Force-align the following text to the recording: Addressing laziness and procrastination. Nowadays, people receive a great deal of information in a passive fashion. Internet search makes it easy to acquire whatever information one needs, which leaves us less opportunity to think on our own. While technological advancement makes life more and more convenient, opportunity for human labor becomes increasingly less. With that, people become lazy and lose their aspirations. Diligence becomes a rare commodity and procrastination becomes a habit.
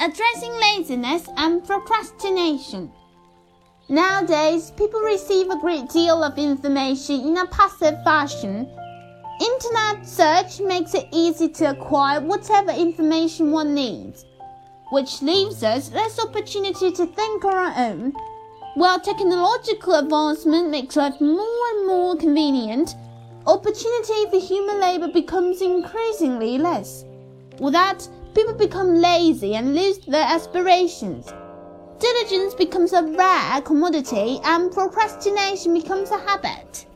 Addressing 0.00 0.52
laziness 0.60 1.28
and 1.36 1.64
procrastination. 1.66 2.92
Nowadays, 3.88 4.70
people 4.76 5.00
receive 5.00 5.50
a 5.50 5.58
great 5.58 5.88
deal 5.88 6.22
of 6.22 6.38
information 6.38 7.20
in 7.20 7.36
a 7.36 7.46
passive 7.46 7.96
fashion. 8.04 8.70
Internet 9.40 10.06
search 10.06 10.60
makes 10.60 10.94
it 10.94 11.08
easy 11.10 11.48
to 11.48 11.70
acquire 11.70 12.20
whatever 12.20 12.70
information 12.70 13.50
one 13.50 13.74
needs, 13.74 14.24
which 14.92 15.20
leaves 15.20 15.64
us 15.64 15.90
less 15.92 16.20
opportunity 16.20 16.92
to 16.92 17.06
think 17.06 17.44
on 17.44 17.54
our 17.54 17.90
own. 17.90 18.12
While 18.74 19.00
technological 19.00 19.94
advancement 19.94 20.70
makes 20.70 20.94
life 20.94 21.20
more 21.20 21.70
and 21.72 21.88
more 21.88 22.14
convenient, 22.14 22.94
opportunity 23.48 24.30
for 24.30 24.38
human 24.38 24.78
labor 24.78 25.08
becomes 25.08 25.60
increasingly 25.60 26.56
less. 26.56 27.04
With 27.58 27.72
that, 27.72 28.08
people 28.38 28.54
become 28.54 28.94
lazy 28.94 29.56
and 29.56 29.74
lose 29.74 29.98
their 29.98 30.22
aspirations. 30.22 31.26
Diligence 31.98 32.54
becomes 32.54 32.92
a 32.92 33.02
rare 33.02 33.60
commodity 33.62 34.38
and 34.44 34.70
procrastination 34.70 35.74
becomes 35.74 36.12
a 36.12 36.18
habit. 36.18 36.86